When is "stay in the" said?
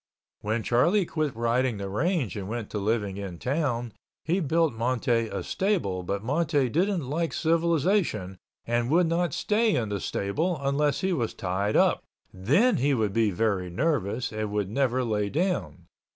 9.31-9.99